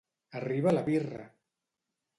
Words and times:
Arriba 0.39 0.73
la 0.73 0.83
birra! 0.89 1.29